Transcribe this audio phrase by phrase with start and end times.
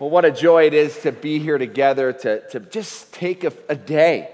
[0.00, 3.52] Well, what a joy it is to be here together, to, to just take a,
[3.68, 4.30] a day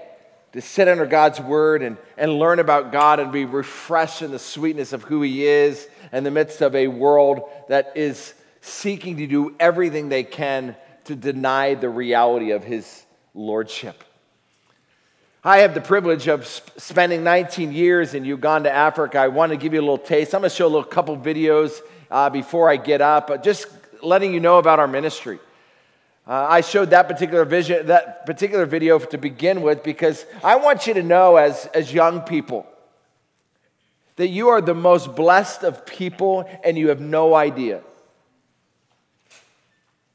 [0.53, 4.39] to sit under God's word and, and learn about God and be refreshed in the
[4.39, 9.27] sweetness of who He is in the midst of a world that is seeking to
[9.27, 14.05] do everything they can to deny the reality of His lordship.
[15.43, 19.19] I have the privilege of sp- spending 19 years in Uganda, Africa.
[19.19, 20.33] I want to give you a little taste.
[20.33, 23.67] I'm going to show a little couple videos uh, before I get up, just
[24.01, 25.39] letting you know about our ministry.
[26.27, 30.85] Uh, I showed that particular vision, that particular video to begin with because I want
[30.85, 32.67] you to know, as, as young people,
[34.17, 37.81] that you are the most blessed of people and you have no idea.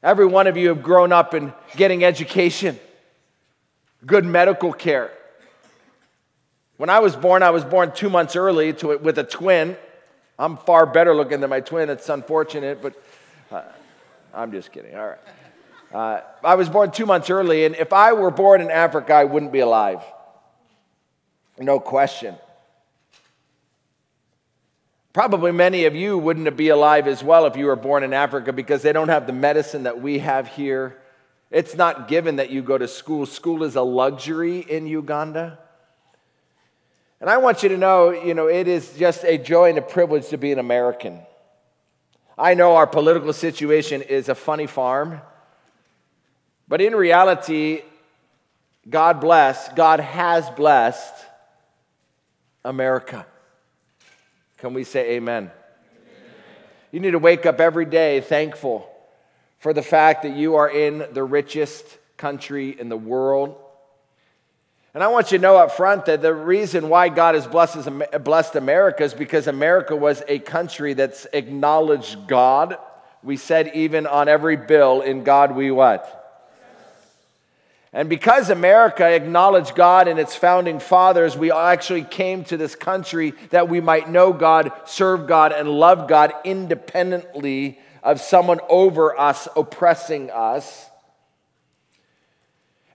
[0.03, 2.79] Every one of you have grown up in getting education,
[4.05, 5.09] good medical care.
[6.77, 9.77] When I was born, I was born two months early to, with a twin.
[10.37, 11.89] I'm far better looking than my twin.
[11.89, 13.01] It's unfortunate, but
[13.49, 13.63] uh,
[14.33, 14.93] I'm just kidding.
[14.93, 15.19] All right.
[15.93, 19.25] Uh, I was born two months early, and if I were born in Africa, I
[19.25, 20.01] wouldn't be alive.
[21.59, 22.35] No question.
[25.13, 28.51] Probably many of you wouldn't be alive as well if you were born in Africa
[28.51, 30.99] because they don't have the medicine that we have here.
[31.51, 33.27] It's not given that you go to school.
[33.27, 35.59] School is a luxury in Uganda.
[37.21, 39.83] And I want you to know, you know, it is just a joy and a
[39.83, 41.19] privilege to be an American.
[42.35, 45.21] I know our political situation is a funny farm.
[46.67, 47.81] But in reality,
[48.89, 51.13] God bless, God has blessed
[52.65, 53.25] America.
[54.57, 55.43] Can we say amen?
[55.43, 55.51] amen?
[56.91, 58.89] You need to wake up every day thankful
[59.59, 61.85] for the fact that you are in the richest
[62.17, 63.57] country in the world.
[64.93, 67.89] And I want you to know up front that the reason why God has blessed,
[68.23, 72.77] blessed America is because America was a country that's acknowledged God.
[73.23, 76.22] We said even on every bill, in God we what?
[77.95, 83.35] And because America acknowledged God and its founding fathers, we actually came to this country
[83.51, 89.47] that we might know God, serve God, and love God independently of someone over us
[89.55, 90.89] oppressing us.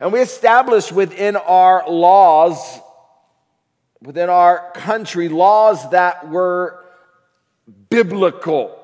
[0.00, 2.80] And we established within our laws,
[4.02, 6.84] within our country, laws that were
[7.88, 8.76] biblical.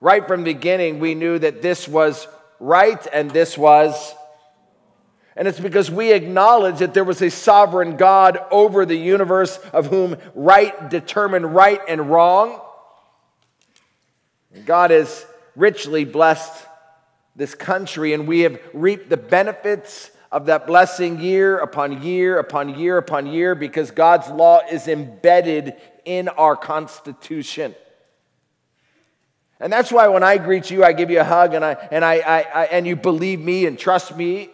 [0.00, 2.28] Right from the beginning, we knew that this was
[2.60, 4.14] right and this was
[5.36, 9.86] and it's because we acknowledge that there was a sovereign God over the universe of
[9.86, 12.60] whom right determined right and wrong.
[14.64, 16.66] God has richly blessed
[17.34, 22.78] this country, and we have reaped the benefits of that blessing year upon year upon
[22.78, 25.74] year upon year because God's law is embedded
[26.04, 27.74] in our Constitution.
[29.60, 32.04] And that's why when I greet you, I give you a hug and, I, and,
[32.04, 34.50] I, I, I and you believe me and trust me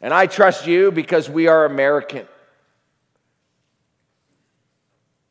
[0.00, 2.26] and I trust you because we are American.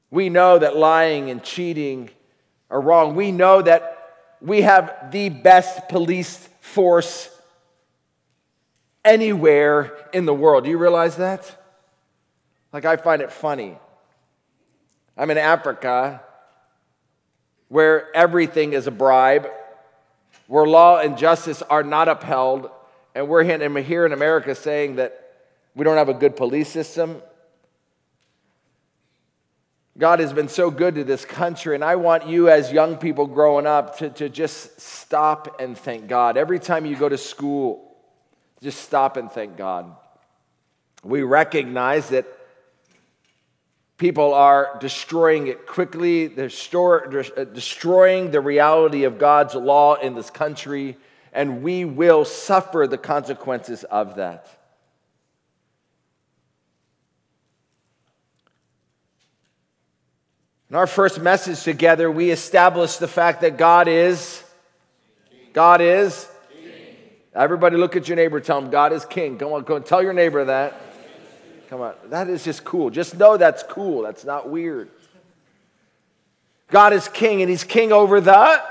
[0.09, 2.09] We know that lying and cheating
[2.69, 3.15] are wrong.
[3.15, 3.93] We know that
[4.41, 7.29] we have the best police force
[9.03, 10.65] anywhere in the world.
[10.65, 11.55] Do you realize that?
[12.73, 13.77] Like, I find it funny.
[15.17, 16.21] I'm in Africa
[17.69, 19.49] where everything is a bribe,
[20.47, 22.69] where law and justice are not upheld,
[23.17, 23.43] and we're
[23.81, 25.33] here in America saying that
[25.73, 27.19] we don't have a good police system.
[29.97, 33.25] God has been so good to this country, and I want you, as young people
[33.25, 36.37] growing up, to, to just stop and thank God.
[36.37, 37.97] Every time you go to school,
[38.61, 39.91] just stop and thank God.
[41.03, 42.27] We recognize that
[43.97, 50.29] people are destroying it quickly, they're uh, destroying the reality of God's law in this
[50.29, 50.97] country
[51.37, 54.47] and we will suffer the consequences of that.
[60.71, 64.43] In our first message together, we established the fact that God is.
[65.53, 66.27] God is.
[67.35, 69.37] Everybody look at your neighbor, tell them God is king.
[69.37, 70.81] Come on, go and tell your neighbor that.
[71.69, 72.89] Come on, that is just cool.
[72.89, 74.01] Just know that's cool.
[74.01, 74.89] That's not weird.
[76.71, 78.63] God is king, and he's king over the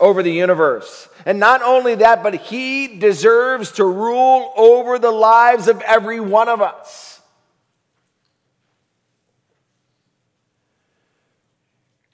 [0.00, 1.08] over the universe.
[1.28, 6.48] And not only that, but he deserves to rule over the lives of every one
[6.48, 7.20] of us.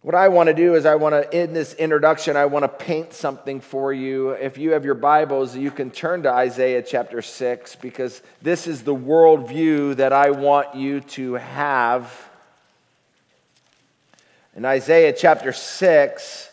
[0.02, 2.68] What I want to do is, I want to, in this introduction, I want to
[2.68, 4.30] paint something for you.
[4.30, 8.82] If you have your Bibles, you can turn to Isaiah chapter 6 because this is
[8.82, 12.28] the worldview that I want you to have.
[14.56, 16.50] In Isaiah chapter 6,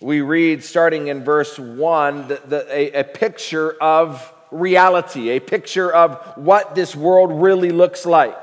[0.00, 5.92] we read, starting in verse 1, the, the, a, a picture of reality, a picture
[5.92, 8.36] of what this world really looks like.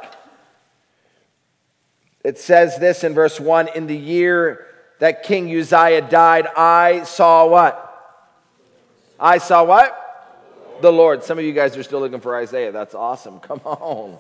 [2.24, 4.68] It says this in verse 1 In the year
[5.00, 7.84] that King Uzziah died, I saw what?
[9.20, 10.04] I saw what?
[10.82, 11.24] The Lord.
[11.24, 12.72] Some of you guys are still looking for Isaiah.
[12.72, 13.40] That's awesome.
[13.42, 14.18] Come on.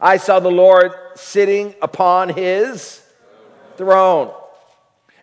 [0.00, 3.02] I saw the Lord sitting upon his
[3.76, 4.34] throne,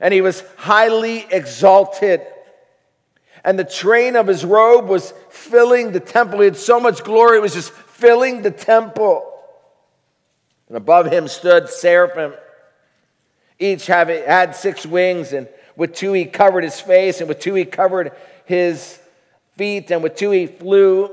[0.01, 2.21] and he was highly exalted.
[3.45, 6.39] And the train of his robe was filling the temple.
[6.39, 9.27] He had so much glory, it was just filling the temple.
[10.68, 12.33] And above him stood seraphim.
[13.59, 17.54] Each have, had six wings, and with two he covered his face, and with two
[17.54, 18.12] he covered
[18.45, 19.00] his
[19.56, 21.12] feet, and with two he flew.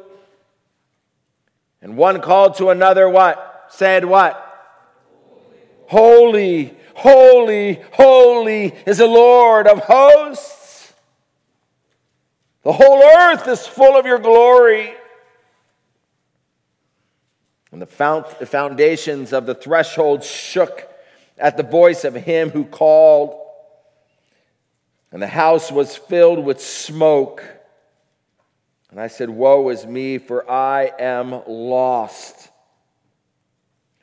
[1.83, 3.67] And one called to another, what?
[3.69, 4.45] Said what?
[5.89, 10.93] Holy, holy, holy is the Lord of hosts.
[12.65, 14.93] The whole earth is full of your glory.
[17.71, 20.89] And the foundations of the threshold shook
[21.39, 23.41] at the voice of him who called,
[25.13, 27.45] and the house was filled with smoke.
[28.91, 32.51] And I said, Woe is me, for I am lost.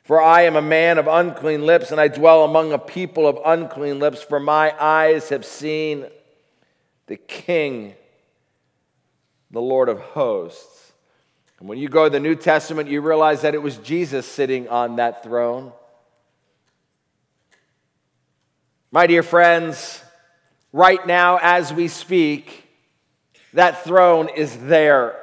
[0.06, 3.40] For I am a man of unclean lips, and I dwell among a people of
[3.44, 6.06] unclean lips, for my eyes have seen
[7.08, 7.96] the King,
[9.50, 10.92] the Lord of hosts.
[11.58, 14.68] And when you go to the New Testament, you realize that it was Jesus sitting
[14.68, 15.72] on that throne.
[18.92, 20.00] My dear friends,
[20.72, 22.68] right now as we speak,
[23.54, 25.16] that throne is there.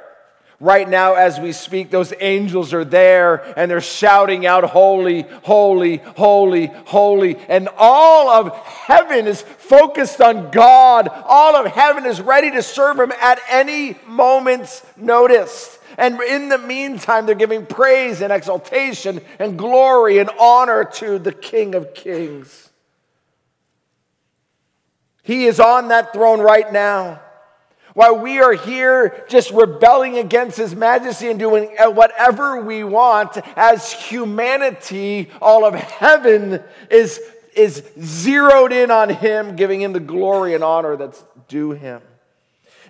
[0.64, 5.98] Right now, as we speak, those angels are there and they're shouting out, Holy, holy,
[5.98, 7.36] holy, holy.
[7.50, 11.08] And all of heaven is focused on God.
[11.26, 15.78] All of heaven is ready to serve Him at any moment's notice.
[15.98, 21.32] And in the meantime, they're giving praise and exaltation and glory and honor to the
[21.32, 22.70] King of Kings.
[25.22, 27.20] He is on that throne right now.
[27.94, 33.92] While we are here just rebelling against His majesty and doing whatever we want as
[33.92, 36.60] humanity, all of heaven
[36.90, 37.20] is,
[37.56, 42.02] is zeroed in on Him, giving Him the glory and honor that's due Him.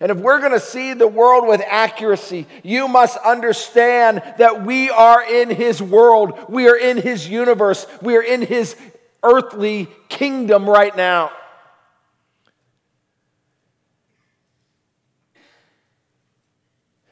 [0.01, 4.89] And if we're going to see the world with accuracy, you must understand that we
[4.89, 6.47] are in His world.
[6.49, 7.87] We are in His universe.
[8.01, 8.75] We are in His
[9.23, 11.31] earthly kingdom right now.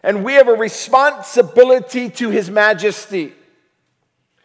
[0.03, 3.33] And we have a responsibility to His majesty.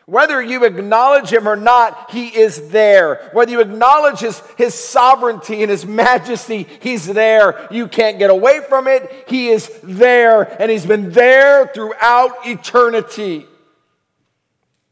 [0.08, 3.30] Whether you acknowledge him or not, he is there.
[3.34, 7.68] Whether you acknowledge his, his sovereignty and his majesty, he's there.
[7.72, 9.26] You can't get away from it.
[9.28, 13.46] He is there, and he's been there throughout eternity,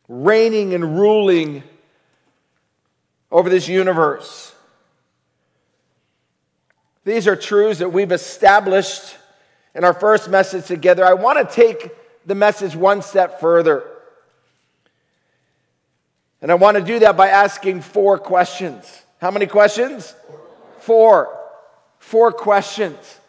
[0.10, 1.64] reigning and ruling
[3.32, 4.54] over this universe.
[7.06, 9.18] These are truths that we've established
[9.76, 11.92] in our first message together, I want to take
[12.26, 13.84] the message one step further.
[16.42, 19.04] And I want to do that by asking four questions.
[19.20, 20.16] How many questions?
[20.80, 21.38] Four.
[22.00, 23.20] Four questions.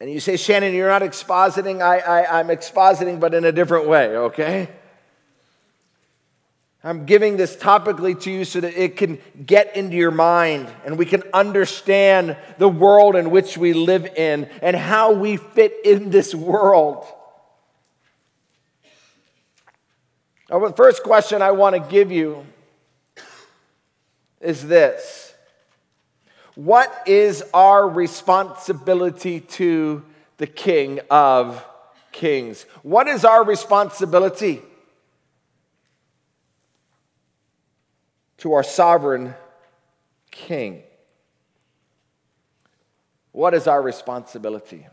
[0.00, 1.80] And you say, Shannon, you're not expositing.
[1.80, 4.68] I, I, I'm expositing, but in a different way, okay?
[6.84, 10.98] I'm giving this topically to you so that it can get into your mind and
[10.98, 16.10] we can understand the world in which we live in and how we fit in
[16.10, 17.06] this world.
[20.50, 22.44] Now, the first question I want to give you
[24.40, 25.34] is this
[26.56, 30.02] What is our responsibility to
[30.38, 31.64] the King of
[32.10, 32.66] Kings?
[32.82, 34.62] What is our responsibility?
[38.42, 39.36] To our sovereign
[40.32, 40.82] King.
[43.30, 44.84] What is our responsibility?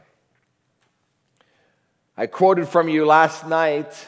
[2.16, 4.08] I quoted from you last night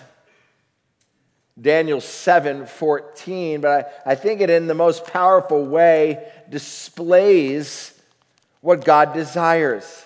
[1.60, 8.00] Daniel 7 14, but I, I think it in the most powerful way displays
[8.60, 10.06] what God desires.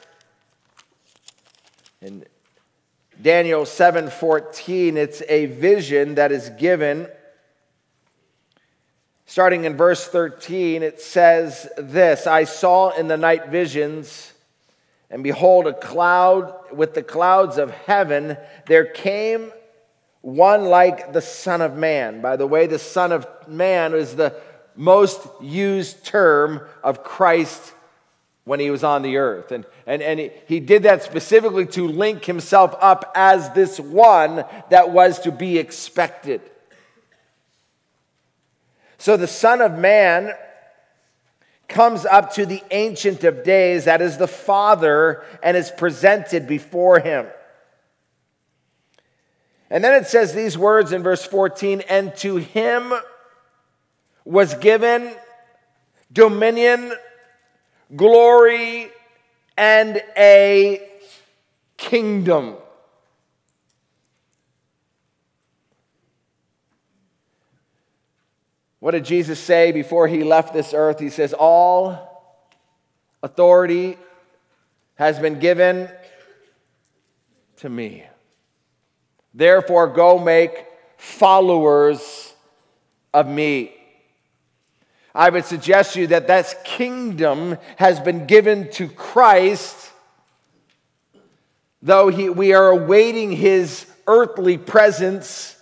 [2.02, 2.24] In
[3.22, 7.10] Daniel 7 14, it's a vision that is given
[9.26, 14.34] Starting in verse 13, it says this I saw in the night visions,
[15.10, 19.52] and behold, a cloud with the clouds of heaven, there came
[20.22, 22.22] one like the Son of Man.
[22.22, 24.36] By the way, the Son of Man is the
[24.76, 27.74] most used term of Christ
[28.44, 29.52] when he was on the earth.
[29.52, 34.46] And, and, and he, he did that specifically to link himself up as this one
[34.70, 36.42] that was to be expected.
[38.98, 40.34] So the Son of Man
[41.68, 47.00] comes up to the Ancient of Days, that is the Father, and is presented before
[47.00, 47.28] him.
[49.70, 52.94] And then it says these words in verse 14 and to him
[54.24, 55.12] was given
[56.12, 56.94] dominion,
[57.96, 58.90] glory,
[59.58, 60.88] and a
[61.78, 62.56] kingdom.
[68.86, 71.00] What did Jesus say before he left this earth?
[71.00, 72.38] He says, All
[73.24, 73.98] authority
[74.94, 75.90] has been given
[77.58, 78.04] to me.
[79.34, 82.32] Therefore, go make followers
[83.12, 83.74] of me.
[85.16, 89.92] I would suggest to you that that kingdom has been given to Christ,
[91.82, 95.55] though he, we are awaiting his earthly presence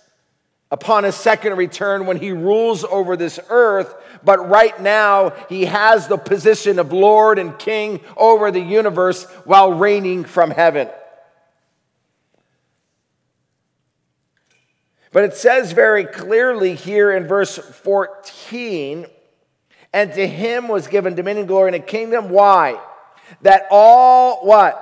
[0.70, 3.94] upon his second return when he rules over this earth.
[4.24, 9.72] But right now, he has the position of Lord and King over the universe while
[9.72, 10.88] reigning from heaven.
[15.12, 19.06] But it says very clearly here in verse 14,
[19.92, 22.30] and to him was given dominion, glory, and a kingdom.
[22.30, 22.80] Why?
[23.42, 24.80] That all what?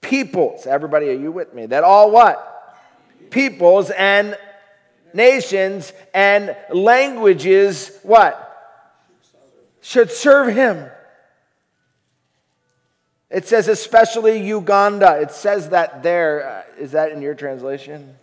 [0.00, 0.64] Peoples.
[0.64, 1.66] Everybody, are you with me?
[1.66, 2.57] That all what?
[3.30, 4.36] Peoples and
[5.12, 8.44] nations and languages, what?
[9.80, 10.90] Should serve him.
[13.30, 15.20] It says especially Uganda.
[15.20, 16.64] It says that there.
[16.78, 18.16] Uh, that in your translation?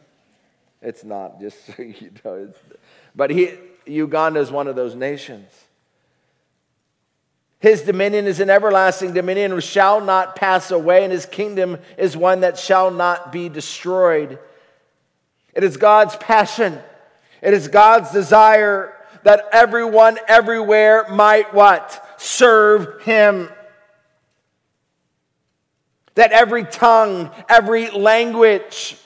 [0.82, 2.52] It's not, just so you know.
[3.16, 3.54] but he,
[3.86, 5.50] Uganda is one of those nations.
[7.60, 12.42] His dominion is an everlasting dominion shall not pass away, and his kingdom is one
[12.42, 14.38] that shall not be destroyed.
[15.56, 16.80] It is God's passion.
[17.42, 18.94] It is God's desire
[19.24, 22.04] that everyone everywhere might what?
[22.18, 23.50] Serve him.
[26.16, 28.98] That every tongue, every language,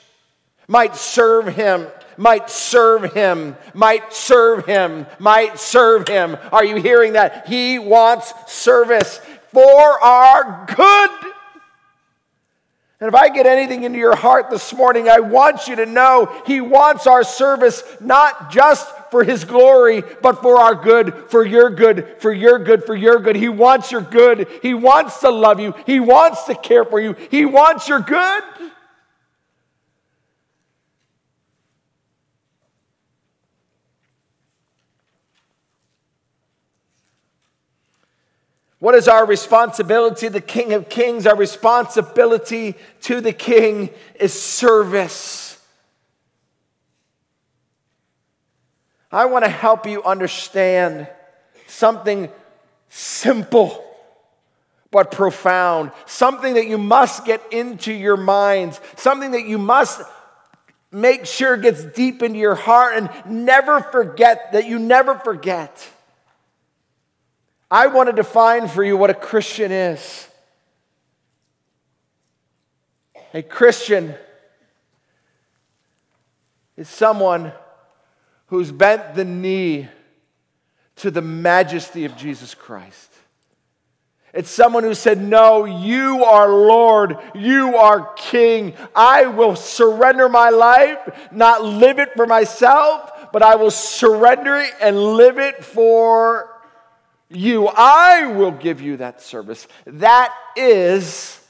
[0.68, 6.36] might serve him, might serve him, might serve him, might serve him.
[6.52, 7.48] Are you hearing that?
[7.48, 9.20] He wants service
[9.52, 11.32] for our good.
[13.00, 16.42] And if I get anything into your heart this morning, I want you to know
[16.46, 21.70] He wants our service not just for His glory, but for our good, for your
[21.70, 23.36] good, for your good, for your good.
[23.36, 24.46] He wants your good.
[24.60, 25.74] He wants to love you.
[25.86, 27.14] He wants to care for you.
[27.30, 28.42] He wants your good.
[38.80, 40.28] What is our responsibility?
[40.28, 45.62] The King of Kings, our responsibility to the King is service.
[49.12, 51.08] I want to help you understand
[51.66, 52.30] something
[52.88, 53.84] simple
[54.90, 60.00] but profound, something that you must get into your minds, something that you must
[60.90, 63.10] make sure gets deep into your heart and
[63.44, 65.86] never forget that you never forget.
[67.70, 70.28] I want to define for you what a Christian is.
[73.32, 74.14] A Christian
[76.76, 77.52] is someone
[78.46, 79.88] who's bent the knee
[80.96, 83.12] to the majesty of Jesus Christ.
[84.34, 88.74] It's someone who said, No, you are Lord, you are King.
[88.94, 90.98] I will surrender my life,
[91.30, 96.59] not live it for myself, but I will surrender it and live it for
[97.30, 97.68] you.
[97.68, 99.66] I will give you that service.
[99.86, 101.40] That is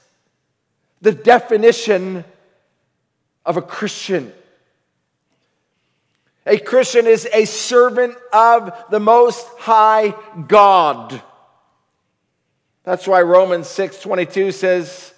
[1.00, 2.24] the definition
[3.44, 4.32] of a Christian.
[6.46, 10.14] A Christian is a servant of the Most High
[10.48, 11.22] God.
[12.84, 15.14] That's why Romans 6 22 says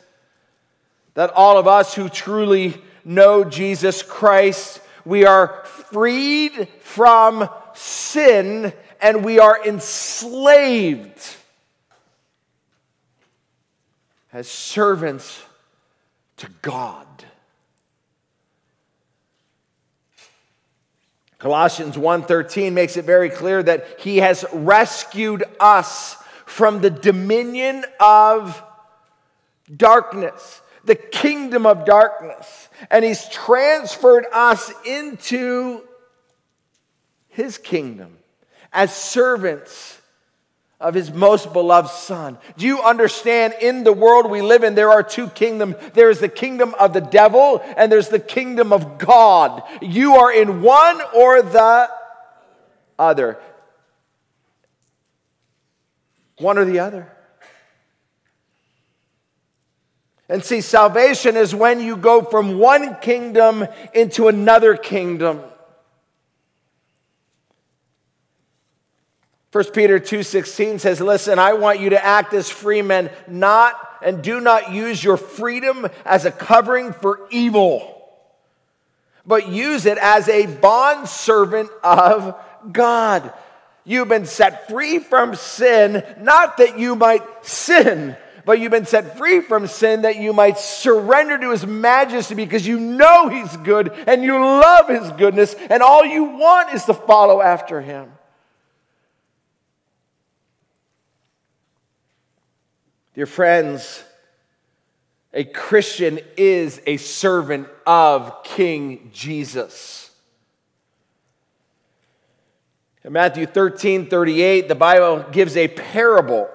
[1.15, 9.25] that all of us who truly know Jesus Christ, we are freed from sin and
[9.25, 11.37] we are enslaved
[14.33, 15.43] as servants
[16.39, 17.07] to God.
[21.39, 26.17] Colossians 1:13 makes it very clear that he has rescued us
[26.47, 28.63] from the dominion of
[29.77, 35.83] darkness, the kingdom of darkness, and he's transferred us into
[37.29, 38.22] his kingdom.
[38.73, 40.01] As servants
[40.83, 42.37] of his most beloved son.
[42.57, 46.19] Do you understand in the world we live in, there are two kingdoms there is
[46.19, 49.63] the kingdom of the devil and there's the kingdom of God.
[49.81, 51.89] You are in one or the
[52.99, 53.39] other.
[56.39, 57.13] One or the other.
[60.29, 65.43] And see, salvation is when you go from one kingdom into another kingdom.
[69.53, 74.23] 1 Peter 2:16 says, "Listen, I want you to act as free men, not and
[74.23, 78.03] do not use your freedom as a covering for evil,
[79.27, 82.35] but use it as a bond servant of
[82.73, 83.31] God."
[83.85, 88.17] You've been set free from sin, not that you might sin,
[88.47, 92.67] but you've been set free from sin that you might surrender to his majesty because
[92.67, 96.95] you know he's good and you love his goodness, and all you want is to
[96.95, 98.13] follow after him.
[103.15, 104.03] Dear friends,
[105.35, 110.11] a Christian is a servant of King Jesus.
[113.05, 116.49] In Matthew 13 38, the Bible gives a parable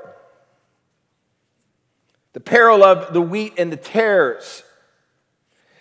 [2.34, 4.64] the parable of the wheat and the tares.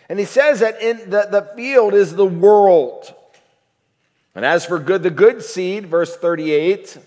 [0.09, 3.15] And he says that in the, the field is the world.
[4.35, 6.99] And as for good, the good seed, verse 38,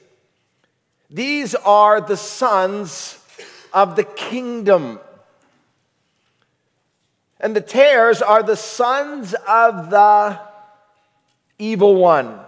[1.10, 3.19] these are the sons
[3.74, 5.00] of the kingdom.
[7.40, 10.40] And the tares are the sons of the
[11.58, 12.40] evil one.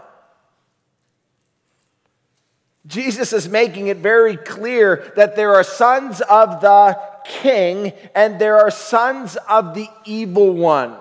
[2.88, 8.58] Jesus is making it very clear that there are sons of the king and there
[8.58, 10.98] are sons of the evil one.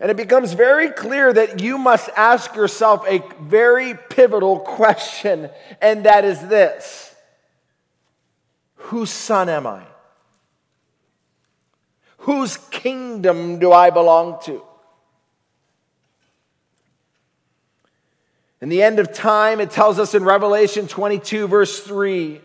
[0.00, 5.48] And it becomes very clear that you must ask yourself a very pivotal question,
[5.80, 7.13] and that is this
[8.88, 9.82] Whose son am I?
[12.18, 14.62] Whose kingdom do I belong to?
[18.60, 22.42] In the end of time, it tells us in Revelation 22, verse 3,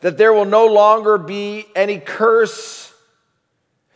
[0.00, 2.92] that there will no longer be any curse,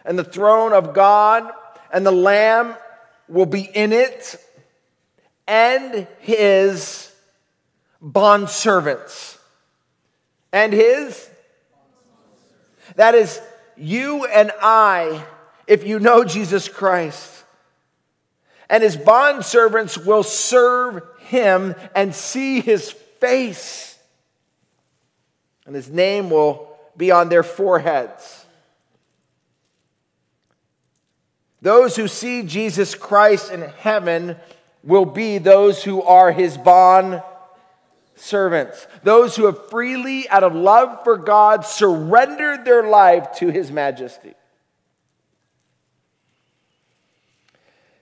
[0.06, 1.52] and the throne of God
[1.92, 2.76] and the Lamb
[3.28, 4.36] will be in it,
[5.46, 7.11] and his
[8.02, 9.38] bondservants.
[10.52, 11.28] And his?
[12.96, 13.40] That is,
[13.76, 15.24] you and I,
[15.66, 17.44] if you know Jesus Christ.
[18.68, 23.98] And his bondservants will serve him and see his face.
[25.66, 28.46] And his name will be on their foreheads.
[31.60, 34.36] Those who see Jesus Christ in heaven
[34.82, 37.22] will be those who are his bond
[38.14, 43.70] servants, those who have freely, out of love for God, surrendered their life to His
[43.70, 44.34] majesty.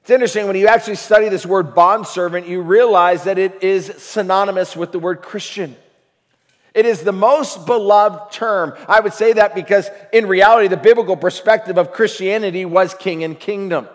[0.03, 4.75] It's interesting when you actually study this word bondservant, you realize that it is synonymous
[4.75, 5.77] with the word Christian.
[6.75, 8.75] It is the most beloved term.
[8.89, 13.39] I would say that because in reality, the biblical perspective of Christianity was king and
[13.39, 13.89] kingdom.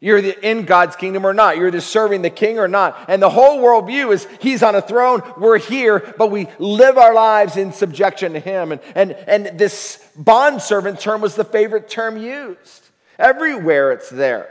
[0.00, 1.56] You're in God's kingdom or not.
[1.56, 2.96] You're either serving the king or not.
[3.08, 7.12] And the whole worldview is he's on a throne, we're here, but we live our
[7.12, 8.70] lives in subjection to him.
[8.70, 12.88] And, and, and this bondservant term was the favorite term used.
[13.18, 14.48] Everywhere it's there.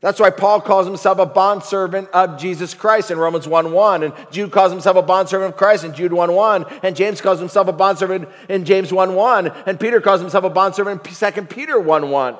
[0.00, 4.04] That's why Paul calls himself a bondservant of Jesus Christ in Romans 1 1.
[4.04, 6.66] And Jude calls himself a bondservant of Christ in Jude 1 1.
[6.84, 9.48] And James calls himself a bondservant in James 1 1.
[9.66, 12.36] And Peter calls himself a bondservant in 2 Peter 1 1.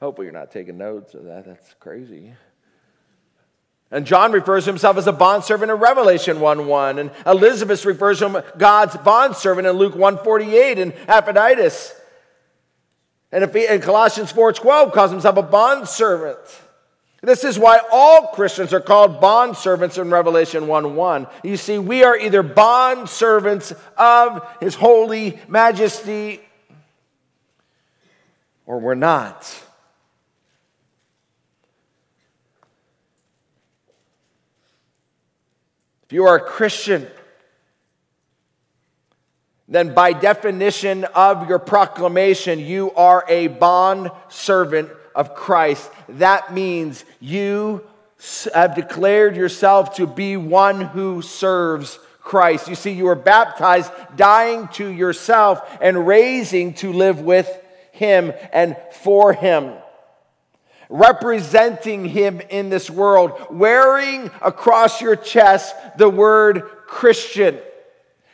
[0.00, 1.44] Hopefully, you're not taking notes of that.
[1.44, 2.32] That's crazy.
[3.90, 6.98] And John refers to himself as a bondservant in Revelation 1 1.
[6.98, 11.94] And Elizabeth refers to him God's bondservant in Luke 148 and Epaphroditus.
[13.32, 16.38] And in Colossians 4 12 calls himself a bondservant.
[17.22, 21.26] This is why all Christians are called bondservants in Revelation 1 1.
[21.44, 26.40] You see, we are either bondservants of his holy majesty
[28.64, 29.52] or we're not.
[36.10, 37.06] If you are a Christian,
[39.68, 45.88] then by definition of your proclamation, you are a bond servant of Christ.
[46.08, 47.86] That means you
[48.52, 52.66] have declared yourself to be one who serves Christ.
[52.66, 57.48] You see, you were baptized, dying to yourself, and raising to live with
[57.92, 59.74] Him and for Him.
[60.90, 67.58] Representing him in this world, wearing across your chest the word Christian.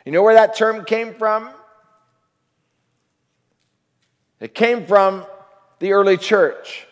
[0.05, 1.49] You know where that term came from?
[4.39, 5.25] It came from
[5.79, 6.87] the early church.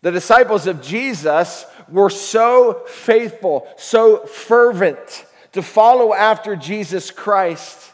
[0.00, 7.92] The disciples of Jesus were so faithful, so fervent to follow after Jesus Christ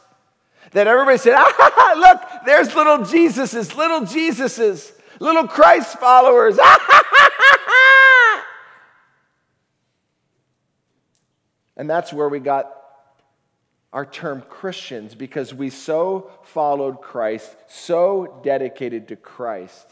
[0.72, 6.58] that everybody said, ah, look, there's little Jesuses, little Jesuses, little Christ followers.
[11.76, 12.74] and that's where we got
[13.92, 19.90] our term Christians because we so followed Christ, so dedicated to Christ,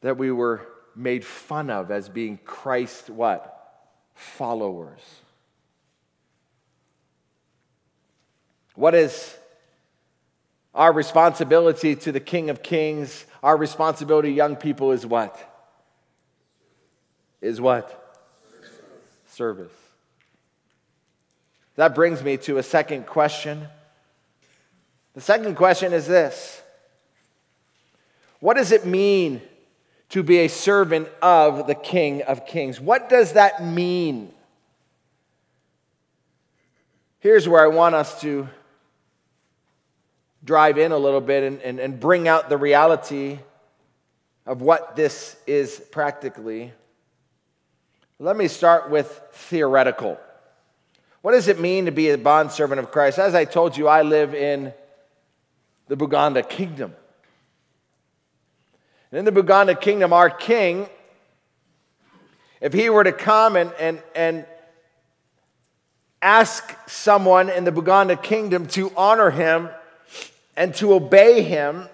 [0.00, 3.48] that we were made fun of as being Christ what?
[4.14, 5.00] Followers.
[8.74, 9.36] What is
[10.74, 13.26] our responsibility to the King of Kings?
[13.42, 15.36] Our responsibility, to young people, is what?
[17.40, 17.90] Is what?
[18.50, 18.70] Service.
[19.26, 19.72] Service.
[21.76, 23.66] That brings me to a second question.
[25.14, 26.62] The second question is this
[28.40, 29.42] What does it mean
[30.10, 32.80] to be a servant of the King of Kings?
[32.80, 34.32] What does that mean?
[37.20, 38.48] Here's where I want us to
[40.44, 43.38] drive in a little bit and, and, and bring out the reality
[44.44, 46.72] of what this is practically.
[48.18, 50.18] Let me start with theoretical.
[51.22, 53.18] What does it mean to be a bondservant of Christ?
[53.18, 54.72] As I told you, I live in
[55.88, 56.94] the Buganda kingdom.
[59.10, 60.88] And in the Buganda kingdom, our king,
[62.60, 64.46] if he were to come and, and, and
[66.20, 69.68] ask someone in the Buganda kingdom to honor him
[70.56, 71.88] and to obey him,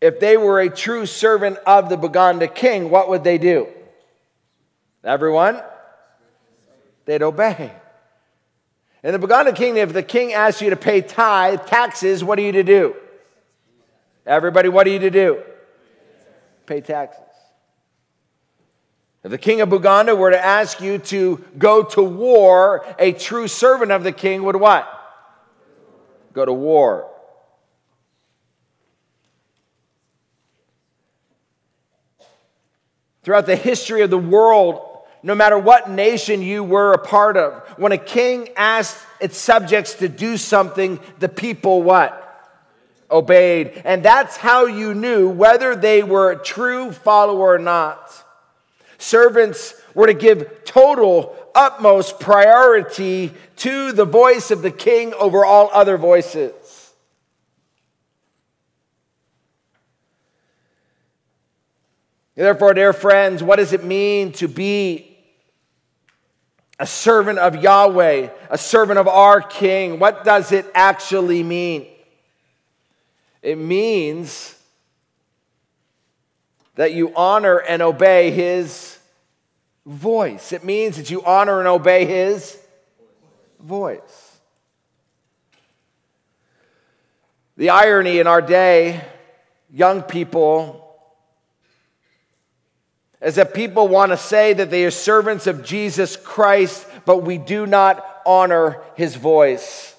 [0.00, 3.68] if they were a true servant of the Baganda king, what would they do?
[5.02, 5.62] Everyone?
[7.06, 7.72] They'd obey.
[9.02, 12.42] In the Baganda kingdom, if the king asks you to pay tithe, taxes, what are
[12.42, 12.96] you to do?
[14.26, 15.42] Everybody, what are you to do?
[16.66, 17.25] Pay taxes.
[19.26, 23.48] If the king of Buganda were to ask you to go to war, a true
[23.48, 24.88] servant of the king would what?
[26.32, 27.10] Go to war.
[33.24, 34.80] Throughout the history of the world,
[35.24, 39.94] no matter what nation you were a part of, when a king asked its subjects
[39.94, 42.22] to do something, the people what?
[43.10, 43.82] Obeyed.
[43.84, 48.22] And that's how you knew whether they were a true follower or not.
[48.98, 55.70] Servants were to give total, utmost priority to the voice of the king over all
[55.72, 56.52] other voices.
[62.34, 65.16] Therefore, dear friends, what does it mean to be
[66.78, 69.98] a servant of Yahweh, a servant of our King?
[69.98, 71.86] What does it actually mean?
[73.40, 74.55] It means
[76.76, 78.98] that you honor and obey His
[79.84, 80.52] voice.
[80.52, 82.56] It means that you honor and obey His
[83.60, 84.38] voice.
[87.56, 89.02] The irony in our day,
[89.70, 90.86] young people,
[93.22, 97.38] is that people want to say that they are servants of Jesus Christ, but we
[97.38, 99.95] do not honor his voice.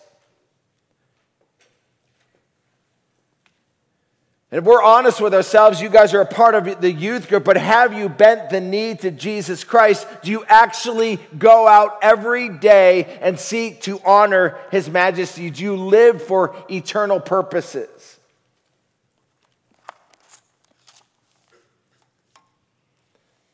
[4.49, 7.43] And if we're honest with ourselves, you guys are a part of the youth group,
[7.43, 10.07] but have you bent the knee to Jesus Christ?
[10.23, 15.49] Do you actually go out every day and seek to honor his majesty?
[15.49, 18.19] Do you live for eternal purposes?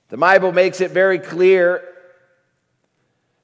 [0.09, 1.92] The Bible makes it very clear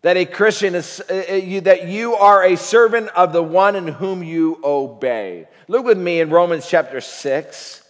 [0.02, 3.88] that a Christian is uh, uh that you are a servant of the one in
[3.88, 5.48] whom you obey.
[5.68, 7.84] Look with me in Romans chapter 6.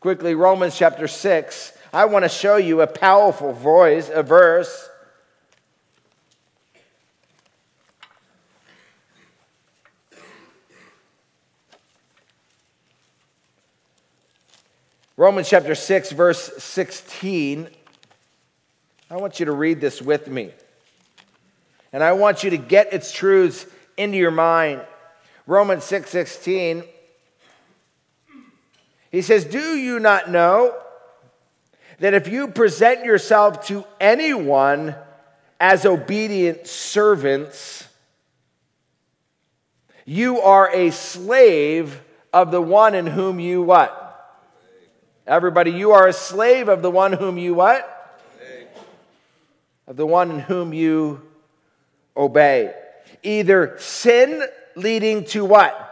[0.00, 1.72] Quickly, Romans chapter 6.
[1.92, 4.88] I want to show you a powerful voice, a verse.
[15.16, 17.68] Romans chapter 6, verse 16.
[19.10, 20.50] I want you to read this with me.
[21.92, 24.80] And I want you to get its truths into your mind.
[25.46, 26.84] Romans 6 16.
[29.10, 30.76] He says, Do you not know
[31.98, 34.94] that if you present yourself to anyone
[35.58, 37.86] as obedient servants,
[40.06, 42.00] You are a slave
[42.32, 43.96] of the one in whom you what?
[45.24, 47.86] Everybody, you are a slave of the one whom you what?
[49.86, 51.22] Of the one in whom you
[52.16, 52.74] obey.
[53.22, 54.42] Either sin
[54.76, 55.86] leading to what?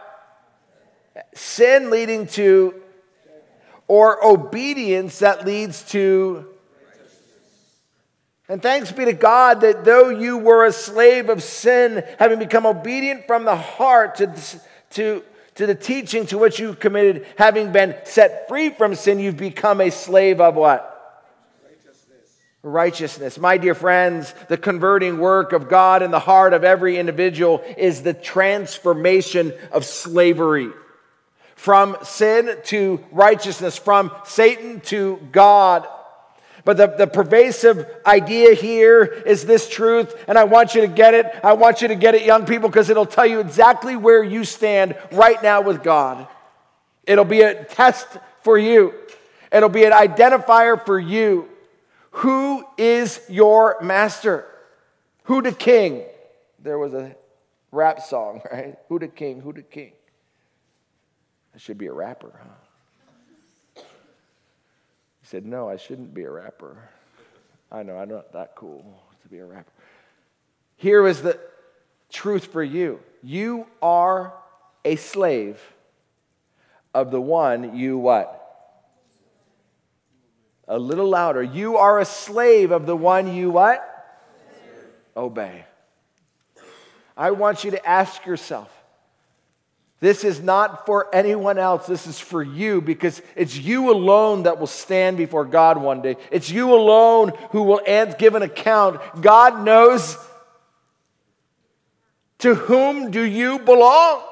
[1.33, 2.75] Sin leading to,
[3.87, 6.45] or obedience that leads to.
[8.47, 12.65] And thanks be to God that though you were a slave of sin, having become
[12.65, 14.33] obedient from the heart to,
[14.91, 15.23] to,
[15.55, 19.81] to the teaching to which you committed, having been set free from sin, you've become
[19.81, 20.98] a slave of what?
[22.69, 23.37] Righteousness.
[23.37, 28.01] My dear friends, the converting work of God in the heart of every individual is
[28.01, 30.71] the transformation of slavery
[31.59, 35.85] from sin to righteousness, from Satan to God.
[36.63, 41.13] But the, the pervasive idea here is this truth, and I want you to get
[41.13, 41.25] it.
[41.43, 44.45] I want you to get it, young people, because it'll tell you exactly where you
[44.45, 46.29] stand right now with God.
[47.05, 48.07] It'll be a test
[48.41, 48.93] for you,
[49.51, 51.48] it'll be an identifier for you.
[52.19, 54.45] Who is your master?
[55.23, 56.03] Who the king?
[56.61, 57.15] There was a
[57.71, 58.77] rap song, right?
[58.89, 59.39] Who the king?
[59.39, 59.93] Who the king?
[61.55, 63.83] I should be a rapper, huh?
[65.21, 66.89] He said, No, I shouldn't be a rapper.
[67.71, 69.71] I know, I'm not that cool to be a rapper.
[70.75, 71.39] Here is the
[72.09, 74.33] truth for you you are
[74.83, 75.61] a slave
[76.93, 78.38] of the one you what?
[80.69, 81.43] A little louder.
[81.43, 83.83] You are a slave of the one you what?
[85.17, 85.65] Obey.
[87.17, 88.71] I want you to ask yourself
[89.99, 91.85] this is not for anyone else.
[91.85, 96.15] This is for you because it's you alone that will stand before God one day.
[96.31, 97.81] It's you alone who will
[98.17, 99.01] give an account.
[99.21, 100.17] God knows
[102.37, 104.23] to whom do you belong?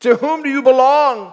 [0.00, 1.32] To whom do you belong?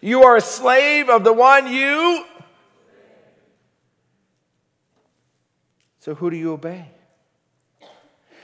[0.00, 2.24] You are a slave of the one you.
[6.00, 6.86] So who do you obey?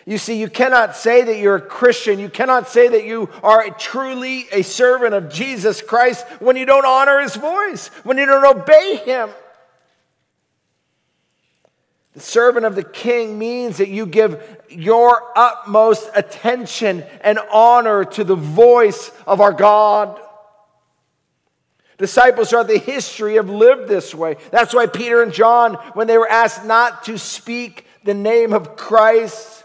[0.07, 2.19] You see, you cannot say that you're a Christian.
[2.19, 6.85] You cannot say that you are truly a servant of Jesus Christ when you don't
[6.85, 9.31] honor his voice, when you don't obey him.
[12.13, 18.25] The servant of the king means that you give your utmost attention and honor to
[18.25, 20.21] the voice of our God.
[21.99, 24.37] Disciples throughout the history have lived this way.
[24.51, 28.77] That's why Peter and John, when they were asked not to speak the name of
[28.77, 29.65] Christ,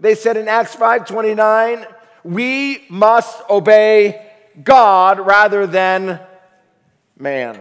[0.00, 1.86] they said in Acts 5:29,
[2.24, 6.20] "We must obey God rather than
[7.18, 7.60] man."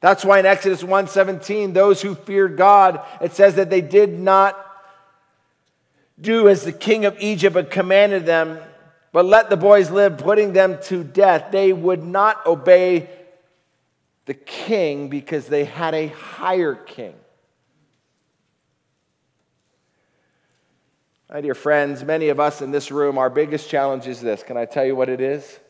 [0.00, 4.60] That's why in Exodus 1:17, those who feared God, it says that they did not
[6.20, 8.60] do as the king of Egypt had commanded them,
[9.14, 11.52] but let the boys live, putting them to death.
[11.52, 13.08] They would not obey
[14.26, 17.14] the king because they had a higher king.
[21.30, 24.42] My dear friends, many of us in this room, our biggest challenge is this.
[24.42, 25.60] Can I tell you what it is?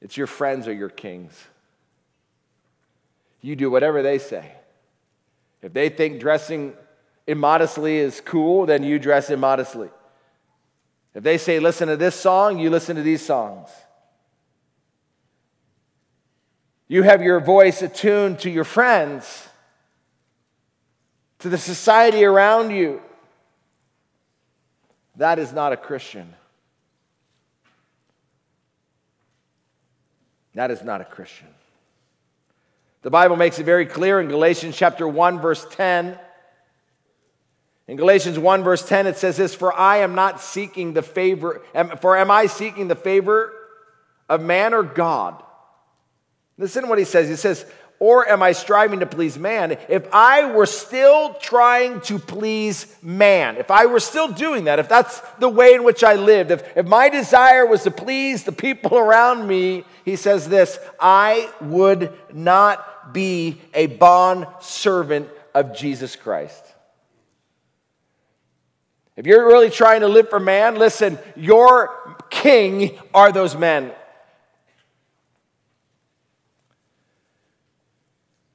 [0.00, 1.40] It's your friends are your kings.
[3.42, 4.50] You do whatever they say.
[5.62, 6.74] If they think dressing
[7.28, 9.90] immodestly is cool, then you dress immodestly.
[11.14, 13.70] If they say, listen to this song, you listen to these songs.
[16.88, 19.48] You have your voice attuned to your friends,
[21.38, 23.00] to the society around you.
[25.16, 26.34] That is not a Christian.
[30.54, 31.48] That is not a Christian.
[33.02, 36.18] The Bible makes it very clear in Galatians chapter 1 verse 10.
[37.86, 41.62] In Galatians 1 verse 10 it says this, "For I am not seeking the favor
[42.00, 43.52] for am I seeking the favor
[44.28, 45.42] of man or God?"
[46.56, 47.28] Listen to what he says.
[47.28, 47.66] He says,
[48.00, 49.78] or am I striving to please man?
[49.88, 54.88] If I were still trying to please man, if I were still doing that, if
[54.88, 58.52] that's the way in which I lived, if, if my desire was to please the
[58.52, 66.16] people around me, he says this I would not be a bond servant of Jesus
[66.16, 66.73] Christ.
[69.16, 73.92] If you're really trying to live for man, listen, your king are those men.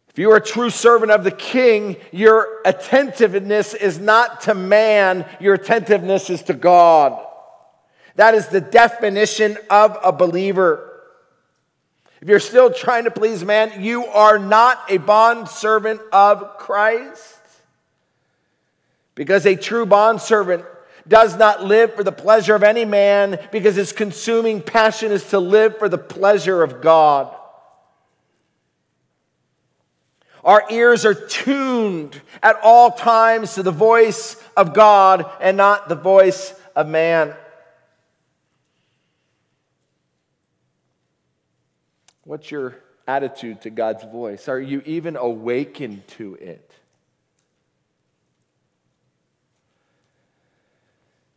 [0.09, 5.25] If you are a true servant of the king, your attentiveness is not to man,
[5.39, 7.25] your attentiveness is to God.
[8.15, 10.85] That is the definition of a believer.
[12.21, 17.38] If you're still trying to please man, you are not a bond servant of Christ.
[19.19, 20.63] Because a true bondservant
[21.05, 25.39] does not live for the pleasure of any man, because his consuming passion is to
[25.39, 27.35] live for the pleasure of God.
[30.41, 35.95] Our ears are tuned at all times to the voice of God and not the
[35.95, 37.35] voice of man.
[42.23, 44.47] What's your attitude to God's voice?
[44.47, 46.68] Are you even awakened to it?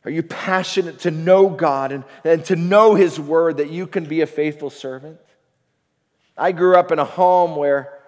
[0.05, 4.05] Are you passionate to know God and, and to know His Word that you can
[4.05, 5.19] be a faithful servant?
[6.37, 7.99] I grew up in a home where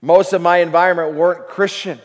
[0.00, 2.00] most of my environment weren't Christian.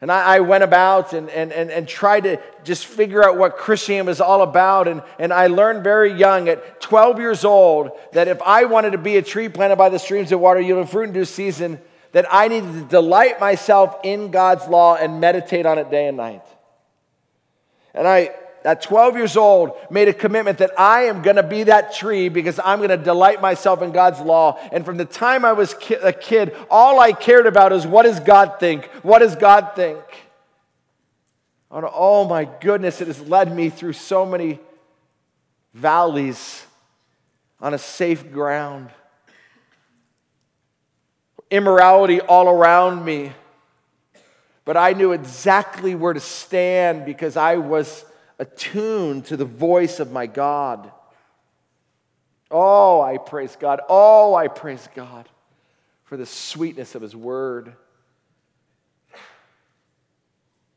[0.00, 3.56] And I, I, went about and, and, and, and tried to just figure out what
[3.56, 4.88] Christianity was all about.
[4.88, 8.98] And, and I learned very young, at 12 years old, that if I wanted to
[8.98, 11.80] be a tree planted by the streams of water, yielding fruit in due season,
[12.12, 16.16] that I needed to delight myself in God's law and meditate on it day and
[16.16, 16.44] night.
[17.94, 18.30] And I,
[18.64, 22.28] at 12 years old, made a commitment that I am going to be that tree
[22.28, 24.58] because I'm going to delight myself in God's law.
[24.70, 28.20] And from the time I was a kid, all I cared about is what does
[28.20, 28.84] God think?
[29.02, 30.00] What does God think?
[31.70, 34.60] And oh my goodness, it has led me through so many
[35.72, 36.66] valleys
[37.60, 38.90] on a safe ground
[41.52, 43.32] immorality all around me.
[44.64, 48.04] But I knew exactly where to stand because I was
[48.38, 50.90] attuned to the voice of my God.
[52.50, 53.80] Oh, I praise God.
[53.88, 55.28] Oh, I praise God
[56.04, 57.74] for the sweetness of His word.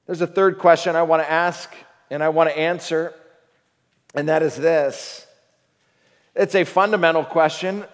[0.05, 1.73] There's a third question I want to ask
[2.09, 3.13] and I want to answer,
[4.13, 5.25] and that is this.
[6.35, 7.85] It's a fundamental question.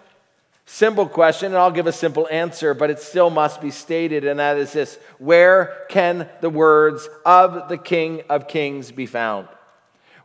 [0.65, 4.39] Simple question, and I'll give a simple answer, but it still must be stated, and
[4.39, 9.47] that is this Where can the words of the King of Kings be found?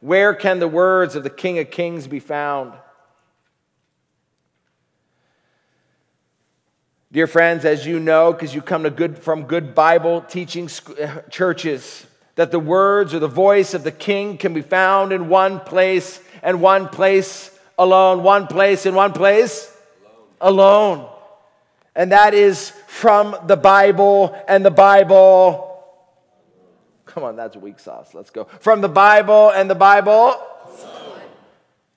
[0.01, 2.75] Where can the words of the King of Kings be found?
[7.11, 10.69] Dear friends, as you know, because you come to good, from good Bible teaching
[10.99, 15.31] eh, churches, that the words or the voice of the King can be found in
[15.31, 19.73] one place and one place alone, one place in one place
[20.41, 21.09] alone.
[21.95, 25.83] And that is from the Bible and the Bible.
[27.07, 28.13] Come on, that's weak sauce.
[28.13, 28.45] Let's go.
[28.61, 30.37] From the Bible and the Bible.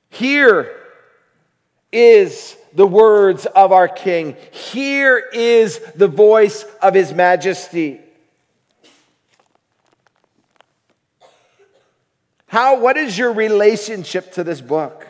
[0.09, 0.75] Here
[1.91, 4.37] is the words of our King.
[4.51, 7.99] Here is the voice of His Majesty.
[12.47, 15.05] How, what is your relationship to this book?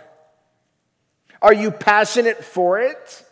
[1.41, 3.25] Are you passionate for it?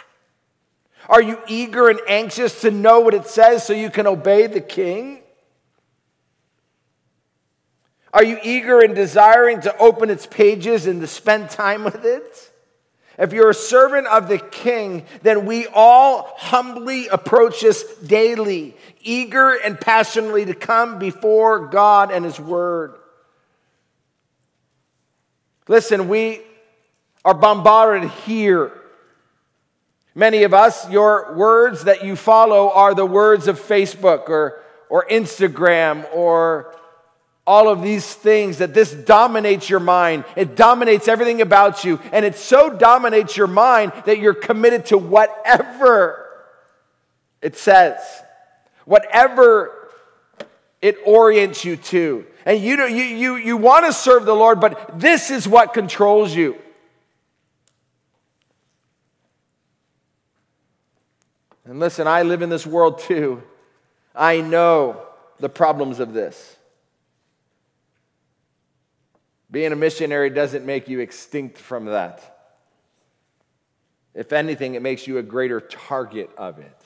[1.09, 4.61] Are you eager and anxious to know what it says so you can obey the
[4.61, 5.19] king?
[8.13, 12.51] Are you eager and desiring to open its pages and to spend time with it?
[13.17, 19.55] If you're a servant of the king, then we all humbly approach this daily, eager
[19.55, 22.95] and passionately to come before God and his word.
[25.67, 26.41] Listen, we
[27.25, 28.71] are bombarded here.
[30.15, 35.05] Many of us, your words that you follow are the words of Facebook or, or
[35.11, 36.73] Instagram or
[37.45, 40.25] all of these things that this dominates your mind.
[40.35, 41.99] It dominates everything about you.
[42.11, 46.25] And it so dominates your mind that you're committed to whatever
[47.41, 47.99] it says,
[48.85, 49.89] whatever
[50.81, 52.25] it orients you to.
[52.45, 56.35] And you, you, you, you want to serve the Lord, but this is what controls
[56.35, 56.57] you.
[61.67, 63.43] And listen, I live in this world too.
[64.15, 65.05] I know
[65.39, 66.55] the problems of this.
[69.51, 72.35] Being a missionary doesn't make you extinct from that.
[74.13, 76.81] If anything, it makes you a greater target of it.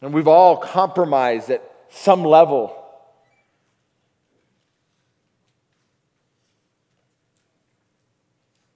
[0.00, 2.80] And we've all compromised at some level.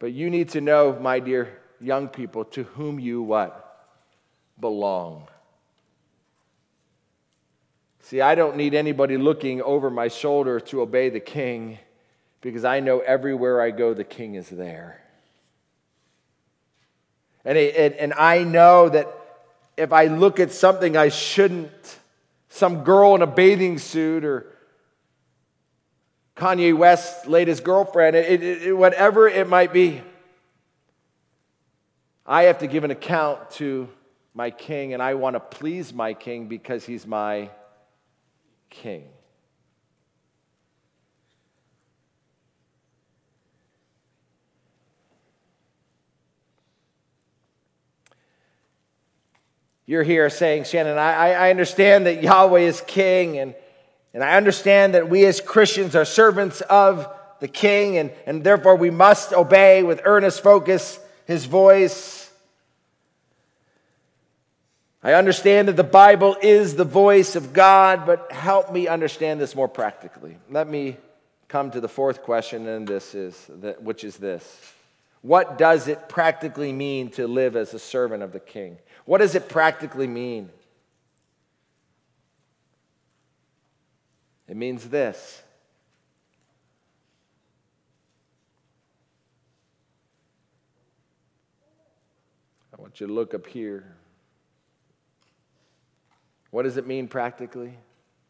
[0.00, 3.67] But you need to know, my dear young people, to whom you what?
[4.60, 5.28] Belong.
[8.00, 11.78] See, I don't need anybody looking over my shoulder to obey the king
[12.40, 15.02] because I know everywhere I go, the king is there.
[17.44, 19.08] And, it, and I know that
[19.76, 21.98] if I look at something I shouldn't,
[22.48, 24.46] some girl in a bathing suit or
[26.36, 30.02] Kanye West's latest girlfriend, it, it, whatever it might be,
[32.24, 33.88] I have to give an account to
[34.38, 37.50] my king, and I want to please my king because he's my
[38.70, 39.02] king.
[49.86, 53.56] You're here saying, Shannon, I, I understand that Yahweh is king, and,
[54.14, 58.76] and I understand that we as Christians are servants of the king, and, and therefore
[58.76, 62.17] we must obey with earnest focus his voice.
[65.02, 69.54] I understand that the Bible is the voice of God, but help me understand this
[69.54, 70.36] more practically.
[70.50, 70.96] Let me
[71.46, 73.48] come to the fourth question, and this is
[73.80, 74.72] which is this.
[75.22, 78.78] What does it practically mean to live as a servant of the king?
[79.04, 80.50] What does it practically mean?
[84.48, 85.42] It means this.
[92.76, 93.97] I want you to look up here.
[96.50, 97.74] What does it mean practically?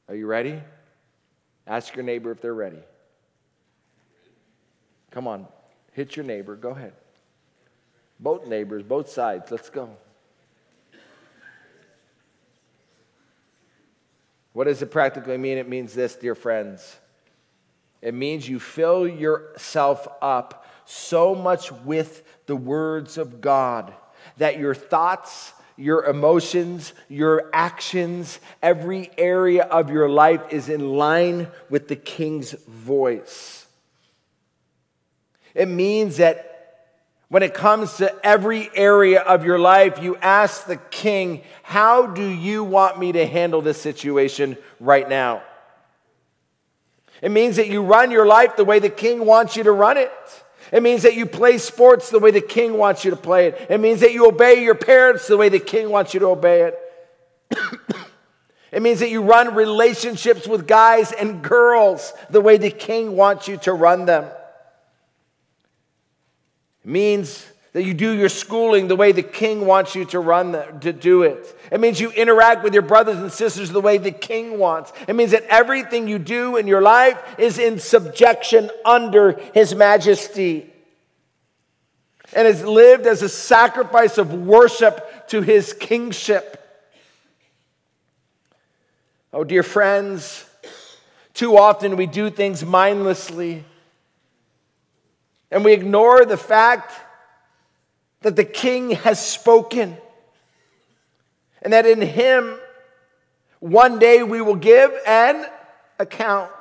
[0.08, 0.60] Are you ready?
[1.66, 2.80] Ask your neighbor if they're ready.
[5.10, 5.46] Come on,
[5.92, 6.56] hit your neighbor.
[6.56, 6.92] Go ahead.
[8.20, 9.50] Both neighbors, both sides.
[9.50, 9.90] Let's go.
[14.52, 15.56] What does it practically mean?
[15.56, 16.96] It means this, dear friends.
[18.02, 23.92] It means you fill yourself up so much with the words of God
[24.38, 31.48] that your thoughts, your emotions, your actions, every area of your life is in line
[31.70, 33.66] with the King's voice.
[35.54, 36.48] It means that
[37.28, 42.26] when it comes to every area of your life, you ask the king, How do
[42.26, 45.42] you want me to handle this situation right now?
[47.20, 49.96] It means that you run your life the way the king wants you to run
[49.96, 50.12] it.
[50.72, 53.66] It means that you play sports the way the king wants you to play it.
[53.70, 56.62] It means that you obey your parents the way the king wants you to obey
[56.62, 56.78] it.
[58.72, 63.48] it means that you run relationships with guys and girls the way the king wants
[63.48, 64.24] you to run them
[66.84, 70.52] It means that you do your schooling the way the king wants you to run
[70.52, 71.58] the, to do it.
[71.70, 74.92] It means you interact with your brothers and sisters the way the king wants.
[75.06, 80.72] It means that everything you do in your life is in subjection under his majesty
[82.34, 86.54] and is lived as a sacrifice of worship to his kingship.
[89.32, 90.46] Oh, dear friends,
[91.34, 93.64] too often we do things mindlessly
[95.50, 96.92] and we ignore the fact
[98.22, 99.96] that the king has spoken
[101.62, 102.58] and that in him
[103.60, 105.46] one day we will give an
[105.98, 106.52] account.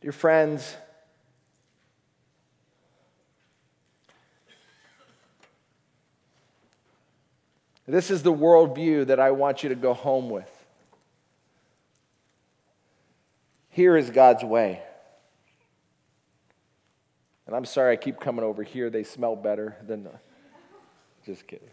[0.00, 0.76] Dear friends,
[7.86, 10.48] this is the worldview that I want you to go home with.
[13.70, 14.82] Here is God's way.
[17.50, 18.90] And I'm sorry I keep coming over here.
[18.90, 20.12] They smell better than the.
[21.26, 21.66] Just kidding.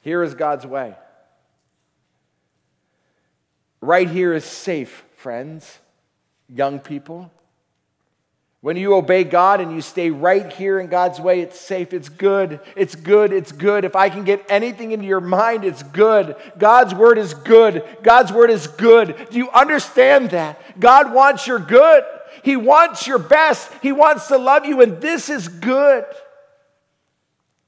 [0.00, 0.94] Here is God's way.
[3.82, 5.78] Right here is safe, friends,
[6.48, 7.30] young people.
[8.62, 12.08] When you obey God and you stay right here in God's way, it's safe, it's
[12.08, 13.84] good, it's good, it's good.
[13.84, 16.36] If I can get anything into your mind, it's good.
[16.56, 17.84] God's word is good.
[18.02, 19.28] God's word is good.
[19.30, 20.80] Do you understand that?
[20.80, 22.04] God wants your good.
[22.42, 23.70] He wants your best.
[23.82, 26.04] He wants to love you, and this is good.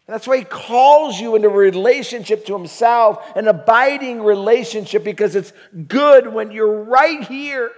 [0.07, 5.35] And that's why he calls you into a relationship to himself, an abiding relationship, because
[5.35, 5.53] it's
[5.89, 7.71] good when you're right here.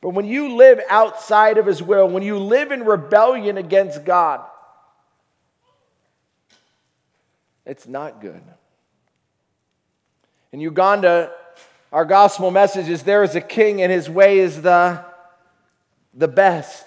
[0.00, 4.40] But when you live outside of his will, when you live in rebellion against God,
[7.66, 8.42] it's not good.
[10.52, 11.32] In Uganda,
[11.92, 15.04] our gospel message is there is a king and his way is the
[16.14, 16.86] the best.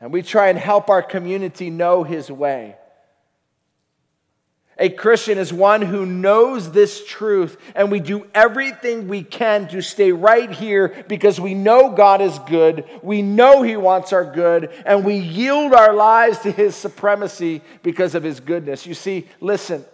[0.00, 2.76] And we try and help our community know his way.
[4.78, 9.82] A Christian is one who knows this truth, and we do everything we can to
[9.82, 14.70] stay right here because we know God is good, we know He wants our good,
[14.86, 18.86] and we yield our lives to His supremacy because of His goodness.
[18.86, 19.84] You see, listen,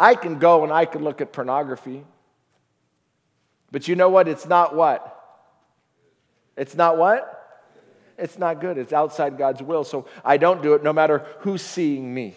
[0.00, 2.02] I can go and I can look at pornography.
[3.70, 4.28] But you know what?
[4.28, 5.16] It's not what?
[6.56, 7.36] It's not what?
[8.18, 8.78] It's not good.
[8.78, 9.84] It's outside God's will.
[9.84, 12.34] So I don't do it no matter who's seeing me.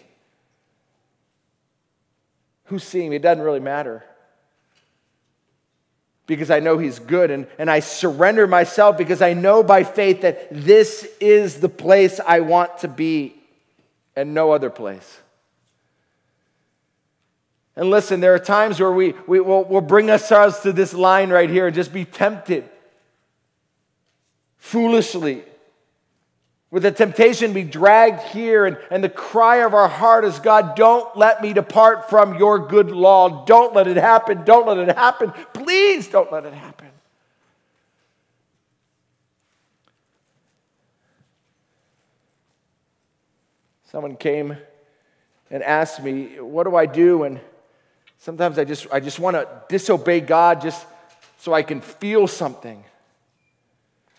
[2.66, 3.16] Who's seeing me?
[3.16, 4.04] It doesn't really matter.
[6.26, 7.30] because I know He's good.
[7.30, 12.20] And, and I surrender myself because I know by faith that this is the place
[12.26, 13.34] I want to be
[14.16, 15.20] and no other place.
[17.76, 21.30] And listen, there are times where we, we will we'll bring ourselves to this line
[21.30, 22.68] right here and just be tempted
[24.58, 25.42] foolishly
[26.70, 28.66] with the temptation to be dragged here.
[28.66, 32.58] And, and the cry of our heart is God, don't let me depart from your
[32.58, 33.44] good law.
[33.44, 34.44] Don't let it happen.
[34.44, 35.32] Don't let it happen.
[35.52, 36.88] Please don't let it happen.
[43.90, 44.56] Someone came
[45.50, 47.22] and asked me, What do I do?
[47.22, 47.38] And
[48.24, 50.86] sometimes I just, I just want to disobey God just
[51.38, 52.82] so I can feel something.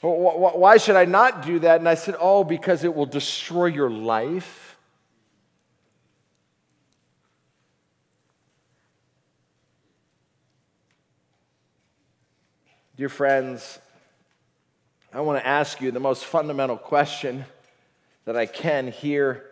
[0.02, 1.80] Why should I not do that?
[1.80, 4.78] And I said, Oh, because it will destroy your life.
[12.96, 13.80] Dear friends,
[15.12, 17.46] I want to ask you the most fundamental question
[18.26, 19.46] that I can here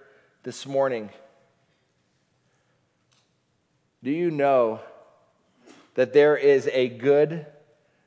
[0.44, 1.10] this morning.
[4.04, 4.82] Do you know
[5.96, 7.46] that there is a good,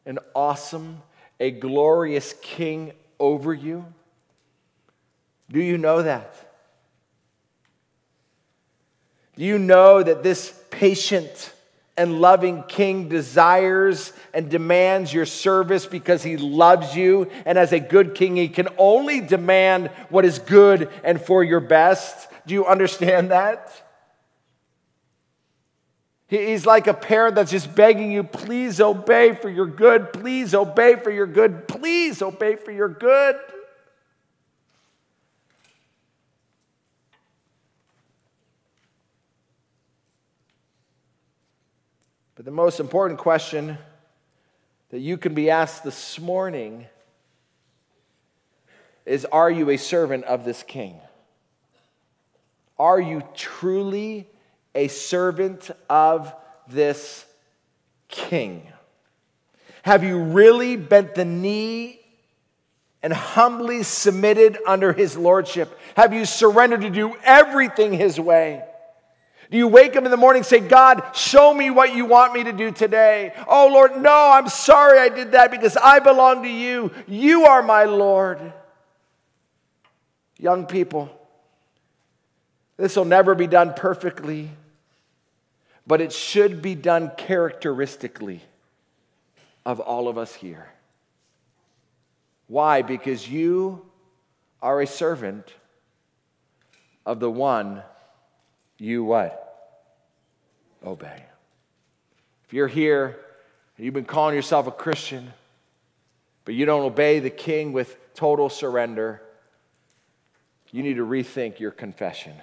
[0.04, 1.00] an awesome,
[1.40, 3.86] a glorious king over you?
[5.50, 6.34] Do you know that?
[9.36, 11.54] Do you know that this patient
[11.96, 17.30] and loving king desires and demands your service because he loves you?
[17.46, 21.60] And as a good king, he can only demand what is good and for your
[21.60, 22.28] best.
[22.46, 23.85] Do you understand that?
[26.28, 30.96] He's like a parent that's just begging you, please obey for your good, please obey
[30.96, 33.36] for your good, please obey for your good.
[42.34, 43.78] But the most important question
[44.90, 46.86] that you can be asked this morning
[49.04, 51.00] is Are you a servant of this king?
[52.78, 54.28] Are you truly
[54.76, 56.32] a servant of
[56.68, 57.24] this
[58.08, 58.66] king?
[59.82, 62.00] Have you really bent the knee
[63.02, 65.78] and humbly submitted under his lordship?
[65.96, 68.64] Have you surrendered to do everything his way?
[69.50, 72.34] Do you wake up in the morning and say, God, show me what you want
[72.34, 73.32] me to do today?
[73.46, 76.90] Oh, Lord, no, I'm sorry I did that because I belong to you.
[77.06, 78.52] You are my Lord.
[80.38, 81.08] Young people,
[82.76, 84.50] this will never be done perfectly,
[85.86, 88.42] but it should be done characteristically
[89.64, 90.68] of all of us here.
[92.48, 92.82] Why?
[92.82, 93.84] Because you
[94.62, 95.52] are a servant
[97.04, 97.82] of the one
[98.78, 99.42] you what?
[100.84, 101.22] Obey.
[102.46, 103.18] If you're here
[103.76, 105.32] and you've been calling yourself a Christian,
[106.44, 109.22] but you don't obey the king with total surrender,
[110.70, 112.34] you need to rethink your confession.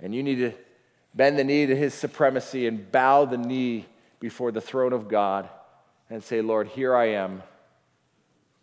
[0.00, 0.52] And you need to
[1.16, 3.86] bend the knee to his supremacy and bow the knee
[4.20, 5.48] before the throne of God
[6.10, 7.42] and say, Lord, here I am.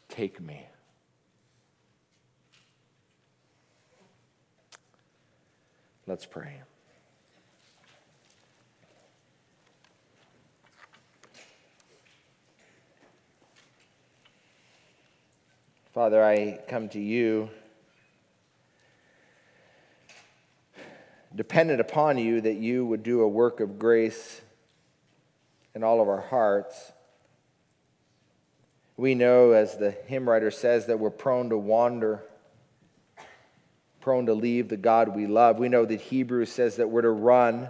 [0.08, 0.68] Take me.
[6.06, 6.62] Let's pray.
[15.94, 17.50] Father, I come to you
[21.36, 24.42] dependent upon you that you would do a work of grace
[25.76, 26.92] in all of our hearts.
[28.98, 32.24] We know, as the hymn writer says, that we're prone to wander
[34.04, 35.60] prone to leave the God we love.
[35.60, 37.70] We know that Hebrews says that we're to run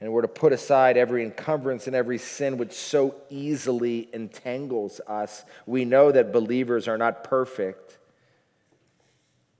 [0.00, 5.44] and we're to put aside every encumbrance and every sin which so easily entangles us.
[5.64, 7.98] We know that believers are not perfect.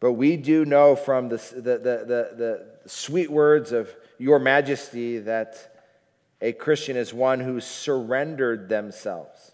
[0.04, 3.88] But we do know from the, the, the, the, sweet words of
[4.18, 5.82] your majesty that
[6.42, 9.52] a Christian is one who surrendered themselves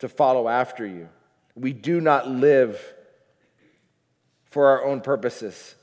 [0.00, 1.08] to follow after you.
[1.54, 2.78] We do not live
[4.44, 5.74] for our own purposes.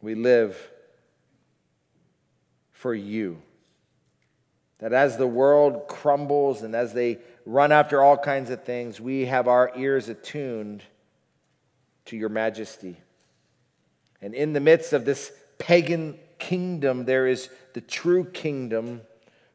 [0.00, 0.56] We live
[2.72, 3.42] for you.
[4.78, 9.26] That as the world crumbles and as they run after all kinds of things, we
[9.26, 10.82] have our ears attuned
[12.06, 12.96] to your majesty.
[14.22, 19.02] And in the midst of this pagan kingdom, there is the true kingdom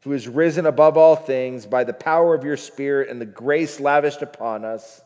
[0.01, 3.79] who is risen above all things by the power of your Spirit and the grace
[3.79, 5.01] lavished upon us.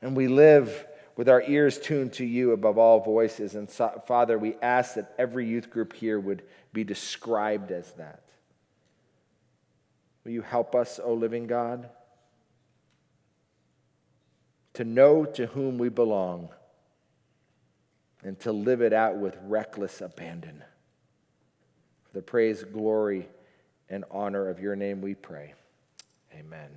[0.00, 0.86] And we live
[1.16, 3.54] with our ears tuned to you above all voices.
[3.54, 6.42] And so, Father, we ask that every youth group here would
[6.72, 8.25] be described as that.
[10.26, 11.88] Will you help us, O living God,
[14.74, 16.48] to know to whom we belong
[18.24, 20.64] and to live it out with reckless abandon?
[22.02, 23.28] For the praise, glory,
[23.88, 25.54] and honor of your name we pray.
[26.34, 26.70] Amen.